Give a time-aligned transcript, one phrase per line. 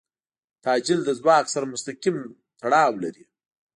[0.65, 2.17] تعجیل د ځواک سره مستقیم
[2.61, 3.23] تړاو لري.